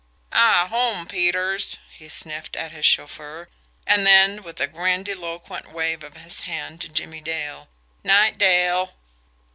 [0.33, 3.49] "Ah home, Peters," he sniffed at his chauffeur;
[3.85, 7.67] and then, with a grandiloquent wave of his hand to Jimmie Dale:
[8.03, 8.95] "'Night, Dale."